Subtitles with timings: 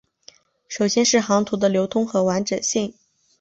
[0.67, 2.95] 首先是航图的流通和完整性。